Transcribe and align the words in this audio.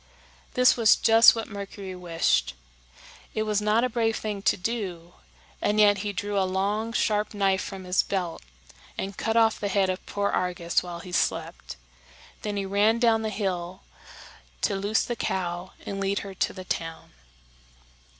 This 0.55 0.75
was 0.75 0.95
just 0.95 1.35
what 1.35 1.47
Mercury 1.47 1.93
wished. 1.93 2.55
It 3.35 3.43
was 3.43 3.61
not 3.61 3.83
a 3.83 3.87
brave 3.87 4.15
thing 4.17 4.41
to 4.41 4.57
do, 4.57 5.13
and 5.61 5.79
yet 5.79 5.99
he 5.99 6.11
drew 6.11 6.39
a 6.39 6.43
long, 6.43 6.91
sharp 6.91 7.35
knife 7.35 7.61
from 7.61 7.83
his 7.83 8.01
belt 8.01 8.41
and 8.97 9.15
cut 9.15 9.37
off 9.37 9.59
the 9.59 9.67
head 9.67 9.91
of 9.91 10.03
poor 10.07 10.31
Argus 10.31 10.81
while 10.81 11.01
he 11.01 11.11
slept. 11.11 11.75
Then 12.41 12.57
he 12.57 12.65
ran 12.65 12.97
down 12.97 13.21
the 13.21 13.29
hill 13.29 13.83
to 14.61 14.75
loose 14.75 15.03
the 15.03 15.15
cow 15.15 15.73
and 15.85 15.99
lead 15.99 16.21
her 16.25 16.33
to 16.33 16.51
the 16.51 16.65
town. 16.65 17.11